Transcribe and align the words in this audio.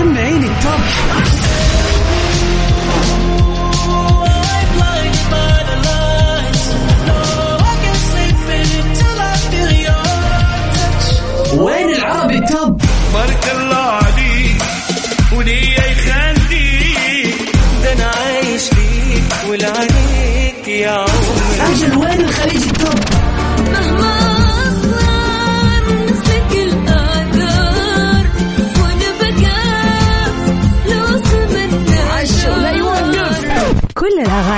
سمعيني 0.00 0.46
التوب 0.46 0.80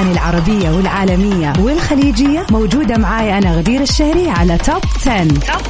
الأغاني 0.03 0.13
العربية 0.13 0.71
والعالمية 0.71 1.53
والخليجية 1.59 2.47
موجودة 2.51 2.99
معاي 2.99 3.39
أنا 3.39 3.57
غدير 3.57 3.81
الشهري 3.81 4.31
على 4.31 4.59
Top 4.59 4.83
10. 5.07 5.25
Top 5.25 5.63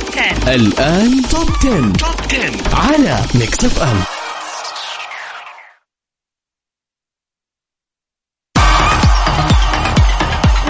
10 0.44 0.54
الآن 0.54 1.22
Top 1.30 1.48
10. 1.58 1.92
Top 1.92 2.10
10 2.30 2.76
على 2.76 3.18
Mix 3.34 3.64
FM 3.64 3.96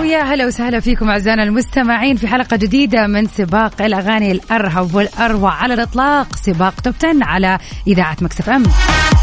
ويا 0.00 0.22
هلا 0.22 0.46
وسهلا 0.46 0.80
فيكم 0.80 1.10
أعزائنا 1.10 1.42
المستمعين 1.42 2.16
في 2.16 2.26
حلقة 2.26 2.56
جديدة 2.56 3.06
من 3.06 3.26
سباق 3.26 3.82
الأغاني 3.82 4.32
الأرهب 4.32 4.94
والأروع 4.94 5.52
على 5.52 5.74
الإطلاق 5.74 6.36
سباق 6.36 6.80
Top 6.80 6.94
10 6.98 7.18
على 7.22 7.58
إذاعة 7.86 8.16
Mix 8.20 8.48
FM 8.50 8.62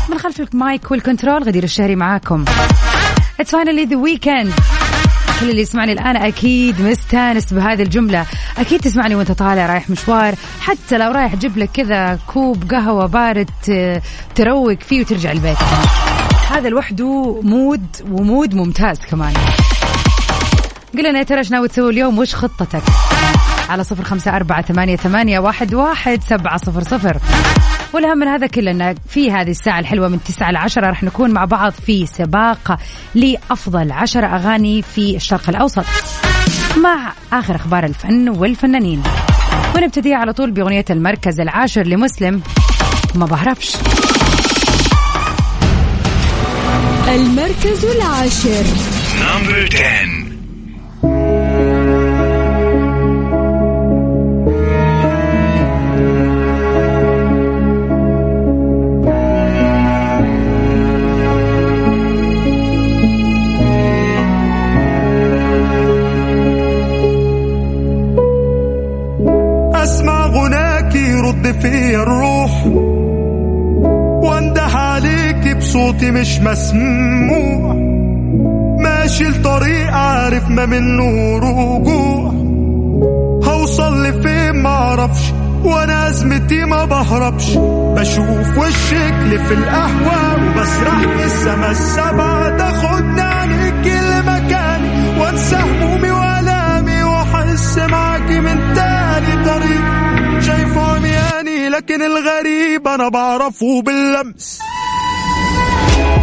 من 0.10 0.18
خلف 0.18 0.42
ال 0.42 0.54
mic 0.54 0.92
وال 0.92 1.03
control 1.03 1.44
غدير 1.44 1.64
الشهري 1.64 1.96
معاكم. 1.96 2.46
It's 3.42 3.52
finally 3.52 3.86
the 3.86 3.98
weekend. 3.98 4.52
كل 5.40 5.50
اللي 5.50 5.62
يسمعني 5.62 5.92
الآن 5.92 6.18
أكيد 6.18 6.82
مستانس 6.82 7.54
بهذه 7.54 7.82
الجملة. 7.82 8.26
أكيد 8.58 8.80
تسمعني 8.80 9.16
وأنت 9.16 9.32
طالع 9.32 9.66
رايح 9.66 9.90
مشوار. 9.90 10.36
حتى 10.62 10.98
لو 10.98 11.12
رايح 11.12 11.36
جيب 11.36 11.58
لك 11.58 11.70
كذا 11.74 12.20
كوب 12.28 12.72
قهوة 12.72 13.06
بارد 13.06 13.50
تروق 14.36 14.80
فيه 14.80 15.02
وترجع 15.02 15.32
البيت. 15.32 15.58
هذا 16.50 16.70
لوحده 16.70 17.42
mood 17.44 17.86
و 18.12 18.20
mood 18.20 18.56
ممتاز 18.56 19.00
كمان. 19.00 19.34
قل 20.94 21.10
لنا 21.10 21.20
يا 21.20 21.24
ترى 21.24 21.38
إيش 21.38 21.52
ناوي 21.52 21.68
تسوي 21.68 21.92
اليوم؟ 21.92 22.20
وش 22.20 22.36
خطتك؟ 22.36 22.84
على 23.70 23.84
صفر 23.84 24.04
خمسة 24.04 24.36
أربعة 24.36 24.62
ثمانية, 24.62 24.96
ثمانية 24.96 25.40
واحد, 25.40 25.74
واحد 25.74 26.24
سبعة 26.24 26.58
صفر 26.58 26.84
صفر. 26.84 27.18
والأهم 27.94 28.18
من 28.18 28.28
هذا 28.28 28.48
كله 28.48 28.72
أن 28.72 28.96
في 29.10 29.32
هذه 29.32 29.50
الساعة 29.52 29.80
الحلوة 29.80 30.08
من 30.08 30.24
تسعة 30.24 30.52
لعشرة 30.52 30.90
رح 30.90 31.04
نكون 31.04 31.32
مع 31.32 31.46
بعض 31.46 31.72
في 31.72 32.06
سباق 32.06 32.80
لأفضل 33.16 33.92
عشر 33.92 34.26
أغاني 34.26 34.82
في 34.82 35.16
الشرق 35.16 35.50
الأوسط 35.50 35.86
مع 36.84 37.14
آخر 37.34 37.56
أخبار 37.56 37.84
الفن 37.86 38.30
والفنانين. 38.30 39.04
ونبتدي 39.76 40.14
على 40.14 40.34
طول 40.34 40.52
بأغنية 40.52 40.86
المركز 40.90 41.40
العاشر 41.40 41.84
لمسلم 41.84 42.42
ما 43.16 43.26
بهربش 43.26 43.76
المركز 47.08 47.86
العاشر. 47.86 48.64
Number 49.20 49.76
10. 49.76 50.19
مش 76.30 76.40
مسموع. 76.40 77.74
ماشي 78.80 79.28
الطريق 79.28 79.94
عارف 79.94 80.50
ما 80.50 80.66
منه 80.66 81.38
رجوع 81.38 82.34
هوصل 83.44 84.04
لفين 84.04 84.56
معرفش 84.56 85.34
وأنا 85.64 86.10
أزمتي 86.10 86.66
ما 86.66 86.86
بهربش. 86.86 87.58
بشوف 87.98 88.58
وشك 88.58 89.42
في 89.48 89.54
القهوة 89.54 90.36
وبسرح 90.36 91.00
في 91.18 91.26
السما 91.26 91.72
السبعة 91.72 92.58
تاخدني 92.58 93.22
عليك 93.22 93.88
المكان. 93.88 94.82
وانسى 95.20 95.56
همومي 95.56 96.12
وألامي 96.12 97.04
واحس 97.04 97.78
معاكي 97.78 98.40
من 98.40 98.74
تاني 98.76 99.46
طريق. 99.46 99.84
شايفه 100.40 100.82
عمياني 100.82 101.70
لكن 101.70 102.02
الغريب 102.02 102.88
أنا 102.88 103.10
بعرفه 103.10 103.82
باللمس. 103.82 104.60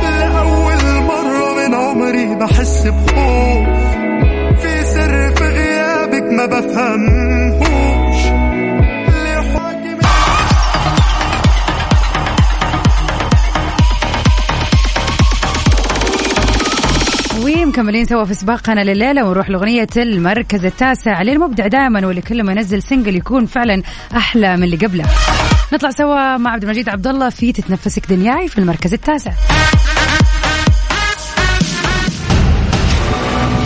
لأول 0.03 1.03
مرة 1.03 1.55
من 1.69 1.75
عمري 1.75 2.35
بحس 2.35 2.87
بخوف 2.87 3.67
في 4.63 4.85
سر 4.85 5.35
في 5.35 5.45
غيابك 5.45 6.23
ما 6.23 6.47
بفهمهوش 6.47 8.25
ليه 9.09 9.41
حاكم 9.55 9.97
ومكملين 17.45 18.05
سوا 18.05 18.25
في 18.25 18.35
سباقنا 18.35 18.81
لليلة 18.85 19.25
ونروح 19.25 19.51
لأغنية 19.51 19.87
المركز 19.97 20.65
التاسع 20.65 21.23
للمبدع 21.23 21.67
دائما 21.67 22.07
واللي 22.07 22.21
كل 22.23 22.43
ما 22.43 22.53
ينزل 22.53 22.83
سنجل 22.83 23.17
يكون 23.17 23.47
فعلا 23.47 23.83
أحلى 24.17 24.57
من 24.57 24.63
اللي 24.63 24.77
قبله. 24.77 25.05
نطلع 25.73 25.91
سوا 25.91 26.37
مع 26.37 26.51
عبد 26.51 26.63
المجيد 26.63 26.89
عبد 26.89 27.07
الله 27.07 27.31
في 27.31 27.53
تتنفسك 27.53 28.07
دنياي 28.07 28.49
في 28.49 28.59
المركز 28.59 28.95
التاسع. 28.95 29.33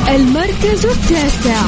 المركز 0.08 0.86
التاسع 0.86 1.62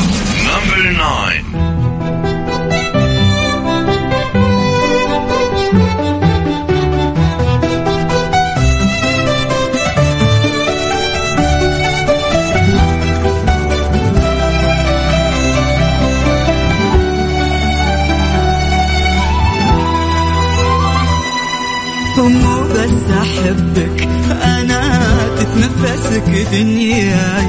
أحبك. 23.43 24.09
أنا 24.43 25.11
تتنفسك 25.37 26.47
دنياي 26.53 27.47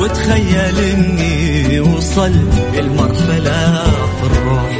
وتخيل 0.00 0.78
إني 0.78 1.80
وصلت 1.80 2.54
المرحلة 2.78 3.84
في 4.20 4.26
الروح 4.26 4.70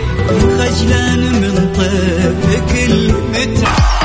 خجلان 0.59 1.19
من 1.19 1.73
طيفك 1.77 2.91
المتعب 2.91 3.97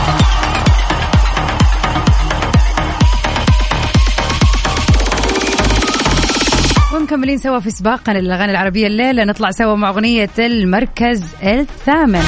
ومكملين 6.96 7.38
سوا 7.38 7.60
في 7.60 7.70
سباقنا 7.70 8.18
للأغاني 8.18 8.52
العربية 8.52 8.88
الليلة. 8.88 9.24
نطلع 9.24 9.52
سوا 9.52 9.76
مع 9.76 9.90
أغنية 9.90 10.30
المركز 10.40 11.24
الثامن. 11.44 12.24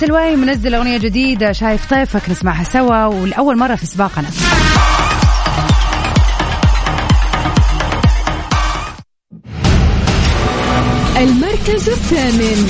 سلواي 0.00 0.36
منزل 0.36 0.74
أغنية 0.74 0.98
جديدة 0.98 1.52
شايف 1.52 1.90
طيفك 1.90 2.30
نسمعها 2.30 2.64
سوا 2.64 3.04
ولاول 3.04 3.58
مرة 3.58 3.74
في 3.74 3.86
سباقنا. 3.86 4.28
المركز 11.16 11.88
الثامن 11.88 12.68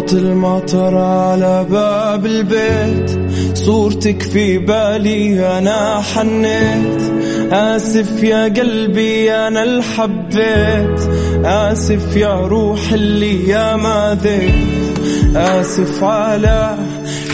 صوت 0.00 0.12
المطر 0.12 0.98
على 0.98 1.66
باب 1.70 2.26
البيت. 2.26 3.10
صورتك 3.54 4.22
في 4.22 4.58
بالي 4.58 5.58
أنا 5.58 6.00
حنيت. 6.00 7.00
آسف 7.52 8.22
يا 8.22 8.44
قلبي 8.44 9.32
أنا 9.32 9.62
اللي 9.62 9.82
حبيت 9.82 11.00
آسف 11.44 12.16
يا 12.16 12.40
روح 12.46 12.92
اللي 12.92 13.48
يا 13.48 13.76
ما 13.76 14.18
ذيب 14.22 14.96
آسف 15.36 16.04
على 16.04 16.74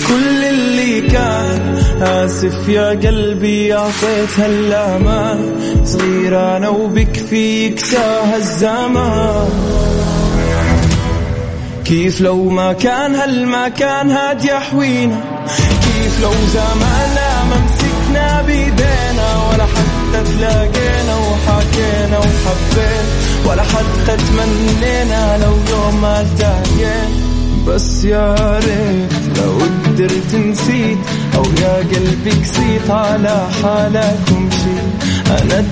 كل 0.09 0.45
اللي 0.45 1.01
كان. 1.01 1.77
آسف 2.03 2.69
يا 2.69 2.89
قلبي 2.89 3.75
أعطيت 3.75 4.39
هالأمان 4.39 5.39
صغير 5.85 6.57
أنا 6.57 6.69
وبكفيك 6.69 7.79
ساه 7.79 8.37
الزمان. 8.37 9.86
كيف 11.89 12.21
لو 12.21 12.49
ما 12.49 12.73
كان 12.73 13.15
هالمكان 13.15 14.11
هاد 14.11 14.45
يحوينا 14.45 15.21
كيف 15.83 16.21
لو 16.23 16.33
زماننا 16.53 17.45
ما 17.45 17.57
مسكنا 17.65 18.43
بيدينا 18.43 19.49
ولا 19.51 19.65
حتى 19.65 20.33
تلاقينا 20.33 21.17
وحكينا 21.17 22.19
وحبينا 22.19 23.05
ولا 23.47 23.63
حتى 23.63 24.17
تمنينا 24.17 25.39
لو 25.39 25.53
يوم 25.71 26.01
ما 26.03 26.21
التقينا 26.21 27.09
بس 27.67 28.05
يا 28.05 28.35
ريت 28.59 29.39
لو 29.39 29.59
قدرت 29.87 30.35
نسيت 30.35 30.99
أو 31.37 31.45
يا 31.63 31.77
قلبي 31.77 32.31
قسيت 32.31 32.91
على 32.91 33.47
حالك 33.63 34.19
ومشيت. 34.33 34.87
أنا 35.31 35.65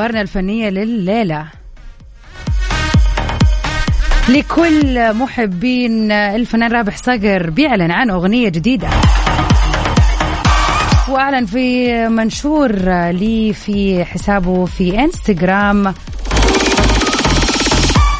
أخبارنا 0.00 0.20
الفنية 0.20 0.68
لليلة. 0.68 1.46
لكل 4.28 5.14
محبين 5.14 6.12
الفنان 6.12 6.72
رابح 6.72 6.96
صقر 6.96 7.50
بيعلن 7.50 7.90
عن 7.90 8.10
أغنية 8.10 8.48
جديدة. 8.48 8.88
وأعلن 11.08 11.46
في 11.46 11.92
منشور 12.08 12.72
لي 13.10 13.52
في 13.52 14.04
حسابه 14.04 14.64
في 14.64 14.98
إنستغرام 14.98 15.94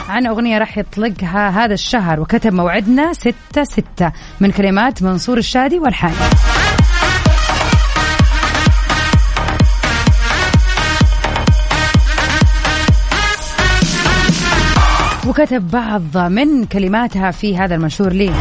عن 0.09 0.27
أغنية 0.27 0.59
راح 0.59 0.79
يطلقها 0.79 1.49
هذا 1.49 1.75
الشهر 1.75 2.21
وكتب 2.21 2.53
موعدنا 2.53 3.13
ستة 3.13 3.65
ستة 3.65 4.13
من 4.41 4.51
كلمات 4.51 5.03
منصور 5.03 5.39
الشادي 5.39 5.79
والحان. 5.79 6.15
وكتب 15.31 15.71
بعض 15.71 16.17
من 16.17 16.65
كلماتها 16.65 17.31
في 17.31 17.59
هذا 17.59 17.75
المنشور 17.75 18.13
لي. 18.13 18.33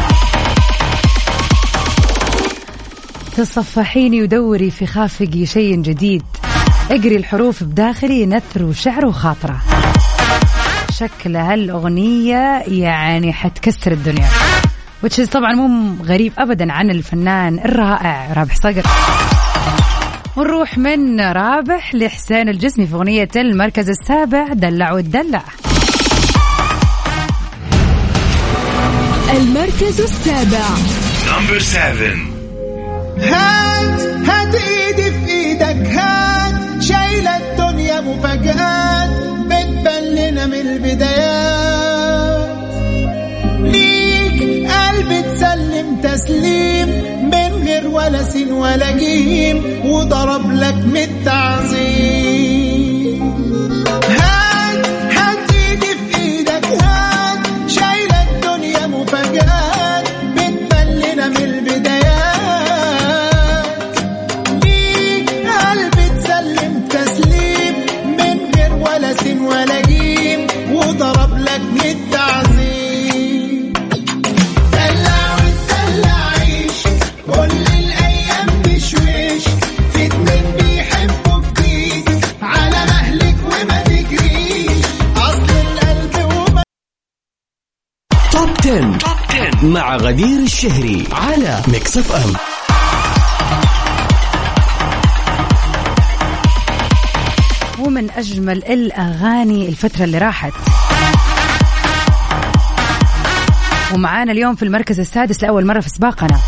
تصفحيني 3.38 4.22
ودوري 4.22 4.72
في 4.72 4.86
خافقي 4.86 5.46
شيء 5.46 5.82
جديد. 5.82 6.24
اقري 6.92 7.16
الحروف 7.16 7.64
بداخلي 7.64 8.26
نثر 8.26 8.64
وشعر 8.64 9.06
وخاطرة. 9.06 9.62
شكل 10.92 11.36
هالأغنية 11.36 12.64
يعني 12.68 13.34
حتكسر 13.34 13.92
الدنيا. 13.92 14.28
Is 15.06 15.30
طبعا 15.30 15.54
مو 15.54 15.96
غريب 16.04 16.34
أبدا 16.38 16.74
عن 16.74 16.90
الفنان 16.90 17.60
الرائع 17.60 18.34
رابح 18.34 18.56
صقر. 18.56 18.84
ونروح 20.38 20.78
من 20.78 21.22
رابح 21.22 21.96
لحسين 21.96 22.50
الجسمي 22.50 22.88
في 22.88 22.96
أغنية 22.96 23.30
المركز 23.36 23.90
السابع 23.90 24.48
دلع 24.54 24.92
وتدلع 24.92 25.44
المركز 29.38 30.02
السابع. 30.02 30.66
Number 31.26 31.60
seven. 31.60 32.18
هات 33.24 34.02
هات 34.02 34.56
إيدي 34.56 35.12
في 35.12 35.32
إيدك 35.32 35.88
هات. 35.94 36.84
شايلة 36.84 37.38
الدنيا 37.38 38.02
مفاجآت. 38.02 39.10
بتبان 39.46 40.04
لنا 40.04 40.46
من 40.46 40.54
البدايات. 40.54 42.50
ليك 43.60 44.70
قلب 44.72 45.26
تسلم 45.36 46.02
تسليم. 46.04 46.90
من 47.24 47.64
غير 47.68 47.88
ولا 47.88 48.24
سين 48.24 48.52
ولا 48.52 48.92
جيم. 48.98 49.82
وضرب 49.86 50.52
لك 50.52 50.76
من 50.76 50.98
التعظيم. 50.98 52.59
مع 89.70 89.96
غدير 89.96 90.40
الشهري 90.40 91.08
على 91.12 91.62
ميكس 91.68 91.98
اف 91.98 92.12
ام 92.12 92.34
ومن 97.86 98.12
أجمل 98.12 98.66
الأغاني 98.66 99.70
الفترة 99.70 100.04
اللي 100.04 100.18
راحت. 100.18 100.54
ومعانا 103.94 104.32
اليوم 104.32 104.56
في 104.56 104.64
المركز 104.64 105.00
السادس 105.00 105.44
لأول 105.44 105.66
مرة 105.66 105.80
في 105.80 105.90
سباقنا 105.90 106.40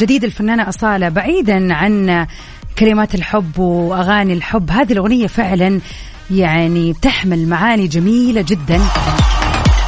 جديد 0.00 0.24
الفنانة 0.24 0.68
أصالة 0.68 1.08
بعيدا 1.08 1.74
عن 1.74 2.26
كلمات 2.78 3.14
الحب 3.14 3.58
وأغاني 3.58 4.32
الحب. 4.32 4.70
هذه 4.70 4.92
الأغنية 4.92 5.26
فعلا 5.26 5.80
يعني 6.30 6.92
بتحمل 6.92 7.48
معاني 7.48 7.86
جميلة 7.86 8.42
جدا 8.48 8.80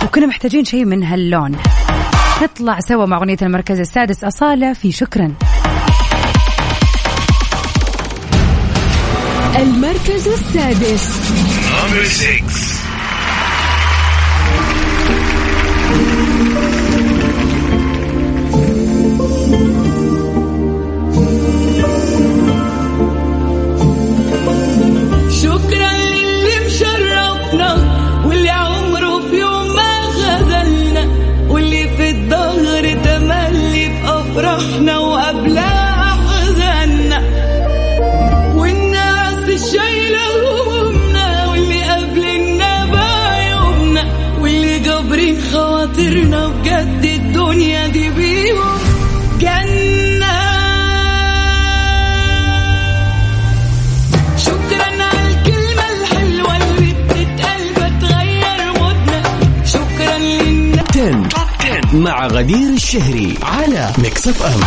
وكنا 0.04 0.26
محتاجين 0.26 0.64
شيء 0.64 0.84
من 0.84 1.04
هاللون. 1.04 1.56
نطلع 2.42 2.80
سوا 2.80 3.06
مع 3.06 3.16
أغنية 3.16 3.36
المركز 3.42 3.80
السادس 3.80 4.24
أصالة 4.24 4.72
في 4.72 4.92
شكرا 4.92 5.34
المركز 9.56 10.28
السادس 10.28 11.16
Number 11.70 12.06
six. 12.06 12.76
10. 60.96 61.28
10 61.60 61.96
مع 61.96 62.26
غدير 62.26 62.68
الشهري 62.68 63.38
على 63.42 63.92
ميكس 63.98 64.28
اف 64.28 64.42
ام 64.42 64.60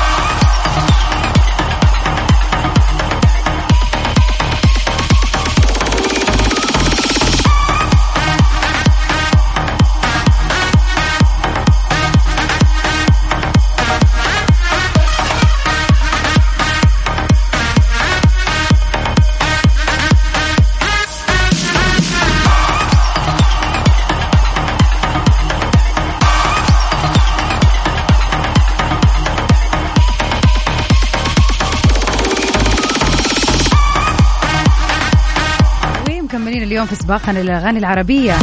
اليوم 36.79 36.95
في 36.95 37.03
سباقنا 37.03 37.39
للأغاني 37.39 37.79
العربية. 37.79 38.35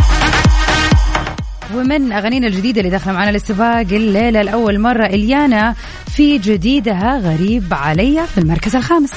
ومن 1.74 2.12
أغانينا 2.12 2.46
الجديدة 2.46 2.80
اللي 2.80 2.90
داخلة 2.90 3.12
معنا 3.12 3.30
للسباق 3.30 3.78
الليلة 3.78 4.42
لأول 4.42 4.78
مرة 4.80 5.06
إليانا 5.06 5.74
في 6.16 6.38
جديدها 6.38 7.18
غريب 7.18 7.74
علي 7.74 8.26
في 8.34 8.38
المركز 8.38 8.76
الخامس. 8.76 9.10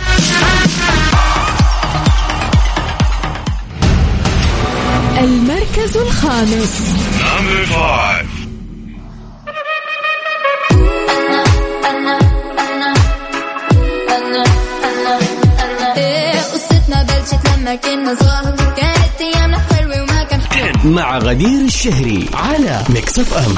المركز 5.17 5.97
الخامس. 5.97 6.81
إيه 15.97 16.41
قصتنا 16.41 17.03
بلشت 17.03 17.47
لما 17.57 17.75
كنا 17.75 18.15
صغار. 18.15 18.58
ايامنا 19.21 19.57
حلوة 19.73 20.01
وما 20.03 20.23
كان 20.23 20.39
مع 20.91 21.17
غدير 21.17 21.61
الشهري 21.65 22.29
على 22.33 22.83
ميكس 22.89 23.19
أف 23.19 23.33
أم. 23.37 23.55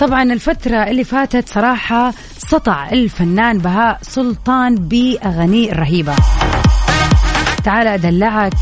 طبعا 0.00 0.22
الفترة 0.22 0.76
اللي 0.76 1.04
فاتت 1.04 1.48
صراحة 1.48 2.12
سطع 2.38 2.88
الفنان 2.92 3.58
بهاء 3.58 3.98
سلطان 4.02 4.74
بأغانيه 4.74 5.72
الرهيبة 5.72 6.14
تعال 7.64 7.86
أدلعك. 7.86 8.52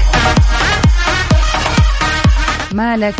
مالك؟ 2.73 3.15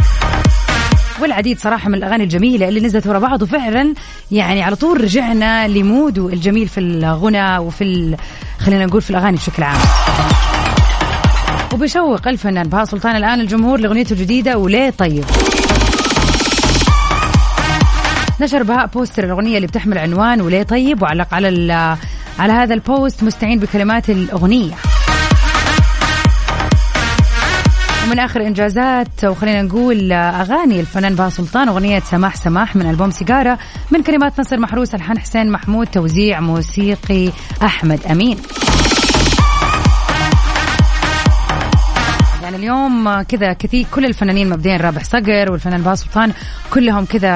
والعديد 1.21 1.59
صراحة 1.59 1.89
من 1.89 1.95
الأغاني 1.95 2.25
الجميلة 2.25 2.69
اللي 2.69 2.81
نزلت 2.81 3.07
ورا 3.07 3.19
بعض. 3.19 3.43
وفعلا 3.43 3.95
يعني 4.33 4.63
على 4.63 4.77
طول 4.77 5.01
رجعنا 5.01 5.69
لموده 5.69 6.29
الجميل 6.29 6.69
في 6.69 6.81
الغنى 6.81 7.59
وفي 7.59 7.85
ال... 7.85 8.17
خلينا 8.59 8.87
نقول 8.87 9.03
في 9.03 9.11
الأغاني 9.11 9.37
بشكل 9.37 9.63
عام. 9.63 9.81
وبيشوق 11.75 12.29
الفنان 12.29 12.69
بهاء 12.69 12.85
سلطان 12.85 13.17
الآن 13.17 13.41
الجمهور 13.41 13.81
لأغنيته 13.81 14.13
الجديدة 14.13 14.59
وليه 14.59 14.91
طيب. 14.91 15.25
نشر 18.41 18.63
بهاء 18.63 18.87
بوستر 18.87 19.25
الأغنية 19.25 19.57
اللي 19.57 19.67
بتحمل 19.67 19.99
عنوان 19.99 20.41
وليه 20.41 20.63
طيب 20.63 21.03
وعلق 21.03 21.35
على 21.35 21.49
ال- 21.49 21.97
على 22.39 22.53
هذا 22.53 22.75
البوست 22.75 23.23
مستعين 23.23 23.59
بكلمات 23.59 24.11
الأغنية. 24.11 24.75
ومن 28.07 28.19
آخر 28.19 28.47
إنجازات 28.47 29.25
وخلينا 29.25 29.63
نقول 29.63 30.13
أغاني 30.13 30.81
الفنان 30.81 31.15
بهاء 31.15 31.29
سلطان 31.29 31.69
أغنية 31.69 32.01
سماح 32.01 32.37
سماح 32.37 32.77
من 32.77 32.91
ألبوم 32.91 33.11
سيجارة 33.11 33.59
من 33.91 34.03
كلمات 34.03 34.41
نصر 34.41 34.59
محروس 34.59 34.95
ألحان 34.95 35.19
حسين 35.19 35.51
محمود 35.51 35.87
توزيع 35.87 36.41
موسيقي 36.41 37.31
أحمد 37.63 38.07
أمين. 38.11 38.39
يعني 42.43 42.57
اليوم 42.57 43.23
كذا 43.23 43.53
كثير 43.53 43.87
كل 43.95 44.05
الفنانين 44.05 44.49
مبدئيا 44.49 44.77
رابح 44.77 45.05
صقر 45.05 45.53
والفنان 45.53 45.83
بهاء 45.83 45.95
سلطان 45.95 46.33
كلهم 46.71 47.05
كذا 47.05 47.31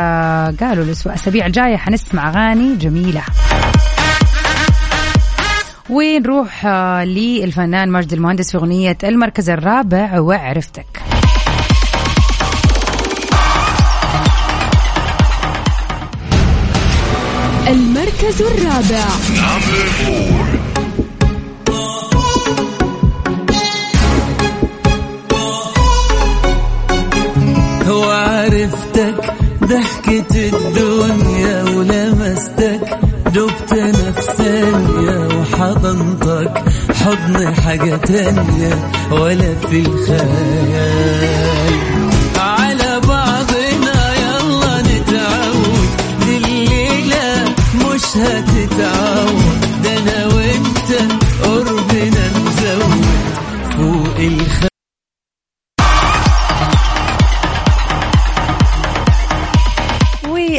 قالوا 0.61 0.85
الاسابيع 0.85 1.47
الجايه 1.47 1.77
حنسمع 1.77 2.29
أغاني 2.29 2.77
جميلة. 2.77 3.23
ونروح 5.91 6.67
آه، 6.67 7.05
للفنان 7.05 7.93
مجد 7.93 8.13
المهندس 8.13 8.51
في 8.51 8.57
أغنية 8.57 8.99
المركز 9.05 9.51
الرابع 9.51 10.21
وعرفتك 10.21 10.87
المركز 17.69 18.43
الرابع. 18.43 19.07
وعرفتك 27.91 29.35
ضحكة 29.65 30.49
الدنيا 30.49 31.63
ولمستك 31.63 32.99
دبت 33.35 33.73
نفسانية 33.73 35.30
وحضنتك 35.55 36.65
حضن 36.95 37.55
حاجة 37.55 37.97
تانية 37.97 38.91
ولا 39.11 39.55
في 39.55 39.81
الخيال. 39.81 40.21
على 42.39 43.01
بعضنا 43.09 44.15
يلا 44.15 44.83
نتعود 44.83 45.89
الليلة 46.29 47.45
مش 47.75 48.17
هتتعود. 48.17 49.40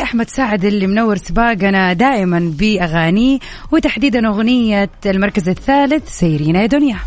واحمد 0.01 0.29
سعد 0.29 0.65
اللي 0.65 0.87
منور 0.87 1.17
سباقنا 1.17 1.93
دائما 1.93 2.53
باغانيه 2.59 3.39
وتحديدا 3.71 4.27
أغنية 4.27 4.89
المركز 5.05 5.49
الثالث 5.49 6.19
سيرين 6.19 6.55
يا 6.55 6.65
دنيا. 6.65 6.97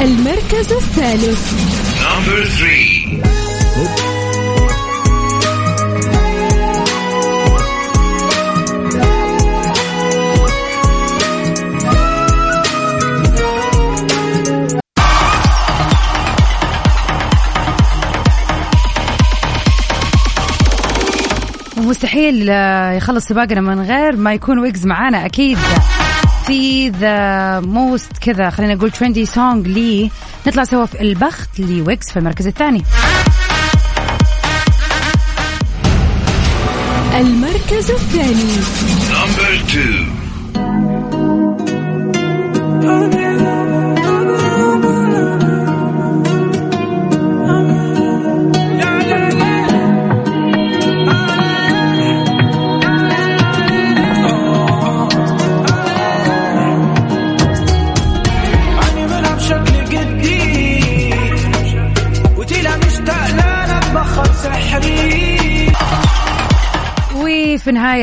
المركز 0.00 0.72
الثالث. 0.72 1.52
Number 2.02 2.44
three. 2.58 4.15
ومستحيل 21.96 22.50
آه، 22.50 22.92
يخلص 22.92 23.24
سباقنا 23.24 23.60
من 23.60 23.80
غير 23.80 24.16
ما 24.16 24.34
يكون 24.34 24.58
ويجز 24.58 24.86
معانا 24.86 25.26
أكيد. 25.26 25.58
في 26.46 26.88
the 26.88 27.60
most 27.60 28.18
كذا 28.20 28.50
خلينا 28.50 28.74
نقول 28.74 28.90
trendy 28.90 29.26
song 29.26 29.68
لي. 29.68 30.10
نطلع 30.46 30.64
سوا 30.64 30.86
في 30.86 31.00
البخت 31.00 31.60
لويجز 31.60 32.10
في 32.10 32.18
المركز 32.18 32.46
الثاني. 32.46 32.82
المركز 37.14 37.90
الثاني. 37.90 38.52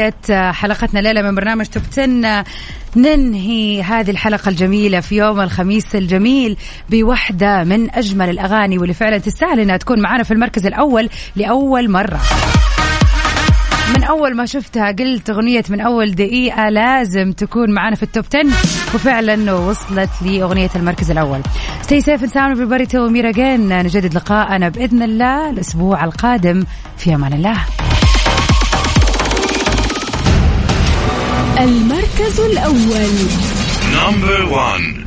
نهاية 0.03 0.51
حلقتنا 0.51 0.99
ليلة 0.99 1.21
من 1.21 1.35
برنامج 1.35 1.65
توب 1.65 1.83
10 1.91 2.45
ننهي 2.95 3.81
هذه 3.81 4.11
الحلقة 4.11 4.49
الجميلة 4.49 4.99
في 4.99 5.15
يوم 5.15 5.41
الخميس 5.41 5.95
الجميل 5.95 6.57
بوحدة 6.89 7.63
من 7.63 7.91
أجمل 7.95 8.29
الأغاني 8.29 8.77
واللي 8.77 8.93
فعلا 8.93 9.17
تستاهل 9.17 9.59
أنها 9.59 9.77
تكون 9.77 10.01
معنا 10.01 10.23
في 10.23 10.31
المركز 10.31 10.65
الأول 10.65 11.09
لأول 11.35 11.91
مرة. 11.91 12.19
من 13.95 14.03
أول 14.03 14.35
ما 14.35 14.45
شفتها 14.45 14.91
قلت 14.91 15.29
أغنية 15.29 15.63
من 15.69 15.81
أول 15.81 16.15
دقيقة 16.15 16.69
لازم 16.69 17.31
تكون 17.31 17.73
معنا 17.73 17.95
في 17.95 18.03
التوب 18.03 18.25
10 18.35 18.43
وفعلا 18.95 19.53
وصلت 19.53 20.09
لأغنية 20.21 20.69
المركز 20.75 21.11
الأول. 21.11 21.41
And 21.93 22.31
sound 22.31 22.51
everybody. 22.55 22.85
Till 22.85 23.07
we 23.07 23.11
meet 23.11 23.25
again. 23.25 23.71
نجدد 23.71 24.13
لقاءنا 24.13 24.69
بإذن 24.69 25.03
الله 25.03 25.49
الأسبوع 25.49 26.03
القادم. 26.03 26.63
في 26.97 27.15
أمان 27.15 27.33
الله. 27.33 27.57
المركز 31.63 32.39
الأول 32.39 33.09
Number 33.93 34.45
one. 34.51 35.02